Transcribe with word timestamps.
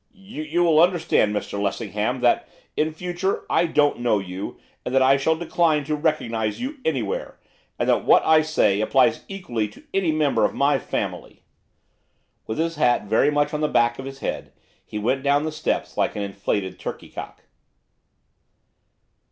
'You 0.11 0.63
will 0.63 0.81
understand, 0.81 1.31
Mr 1.31 1.61
Lessingham, 1.61 2.21
that, 2.21 2.49
in 2.75 2.91
future, 2.91 3.43
I 3.51 3.67
don't 3.67 3.99
know 3.99 4.17
you, 4.17 4.59
and 4.83 4.95
that 4.95 5.01
I 5.03 5.15
shall 5.15 5.35
decline 5.35 5.83
to 5.83 5.95
recognise 5.95 6.59
you 6.59 6.79
anywhere; 6.83 7.39
and 7.77 7.87
that 7.87 8.03
what 8.03 8.25
I 8.25 8.41
say 8.41 8.81
applies 8.81 9.23
equally 9.27 9.67
to 9.67 9.83
any 9.93 10.11
member 10.11 10.43
of 10.43 10.55
my 10.55 10.79
family.' 10.79 11.43
With 12.47 12.57
his 12.57 12.77
hat 12.77 13.03
very 13.03 13.29
much 13.29 13.53
on 13.53 13.61
the 13.61 13.67
back 13.67 13.99
of 13.99 14.05
his 14.05 14.21
head 14.21 14.51
he 14.83 14.97
went 14.97 15.21
down 15.21 15.43
the 15.45 15.51
steps 15.51 15.95
like 15.95 16.15
an 16.15 16.23
inflated 16.23 16.79
turkeycock. 16.79 17.43